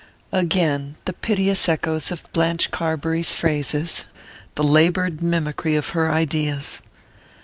[0.31, 4.03] Again the piteous echo of Blanche Carbury's phrases!
[4.55, 6.81] The laboured mimicry of her ideas!